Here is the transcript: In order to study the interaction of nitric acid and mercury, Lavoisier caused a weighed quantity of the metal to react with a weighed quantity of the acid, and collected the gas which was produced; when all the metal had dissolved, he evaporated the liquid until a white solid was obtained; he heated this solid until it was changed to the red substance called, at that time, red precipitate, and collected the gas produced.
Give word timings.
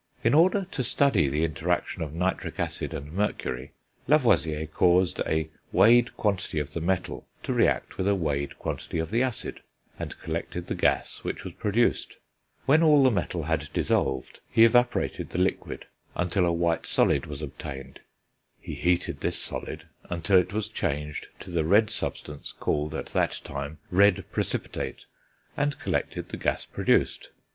In 0.23 0.33
order 0.33 0.65
to 0.71 0.83
study 0.83 1.29
the 1.29 1.43
interaction 1.43 2.01
of 2.01 2.11
nitric 2.11 2.59
acid 2.59 2.91
and 2.91 3.11
mercury, 3.13 3.71
Lavoisier 4.07 4.65
caused 4.65 5.19
a 5.27 5.51
weighed 5.71 6.17
quantity 6.17 6.57
of 6.57 6.73
the 6.73 6.81
metal 6.81 7.27
to 7.43 7.53
react 7.53 7.99
with 7.99 8.07
a 8.07 8.15
weighed 8.15 8.57
quantity 8.57 8.97
of 8.97 9.11
the 9.11 9.21
acid, 9.21 9.61
and 9.99 10.17
collected 10.17 10.65
the 10.65 10.73
gas 10.73 11.19
which 11.23 11.43
was 11.43 11.53
produced; 11.53 12.15
when 12.65 12.81
all 12.81 13.03
the 13.03 13.11
metal 13.11 13.43
had 13.43 13.69
dissolved, 13.73 14.39
he 14.49 14.65
evaporated 14.65 15.29
the 15.29 15.39
liquid 15.39 15.85
until 16.15 16.47
a 16.47 16.51
white 16.51 16.87
solid 16.87 17.27
was 17.27 17.43
obtained; 17.43 17.99
he 18.59 18.73
heated 18.73 19.21
this 19.21 19.37
solid 19.37 19.87
until 20.09 20.39
it 20.39 20.51
was 20.51 20.67
changed 20.67 21.27
to 21.39 21.51
the 21.51 21.63
red 21.63 21.91
substance 21.91 22.51
called, 22.53 22.95
at 22.95 23.09
that 23.13 23.39
time, 23.43 23.77
red 23.91 24.25
precipitate, 24.31 25.05
and 25.55 25.77
collected 25.77 26.29
the 26.29 26.37
gas 26.37 26.65
produced. 26.65 27.29